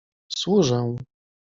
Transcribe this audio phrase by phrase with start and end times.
[0.37, 0.81] służę.